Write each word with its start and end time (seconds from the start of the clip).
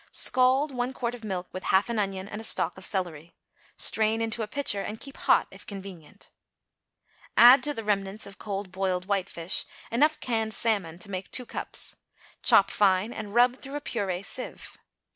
= 0.05 0.11
Scald 0.11 0.71
one 0.71 0.93
quart 0.93 1.13
of 1.13 1.23
milk, 1.23 1.47
with 1.51 1.65
half 1.65 1.87
an 1.87 1.99
onion 1.99 2.27
and 2.27 2.41
a 2.41 2.43
stalk 2.43 2.75
of 2.75 2.83
celery; 2.85 3.33
strain 3.77 4.19
into 4.19 4.41
a 4.41 4.47
pitcher 4.47 4.81
and 4.81 4.99
keep 4.99 5.15
hot 5.15 5.47
if 5.51 5.67
convenient. 5.67 6.31
Add 7.37 7.61
to 7.61 7.73
the 7.75 7.83
remnants 7.83 8.25
of 8.25 8.39
cold 8.39 8.71
boiled 8.71 9.05
white 9.05 9.29
fish 9.29 9.63
enough 9.91 10.19
canned 10.19 10.55
salmon 10.55 10.97
to 10.97 11.11
make 11.11 11.29
two 11.29 11.45
cups; 11.45 11.97
chop 12.41 12.71
fine 12.71 13.13
and 13.13 13.35
rub 13.35 13.57
through 13.57 13.75
a 13.75 13.81
purée 13.81 14.25
sieve. 14.25 14.75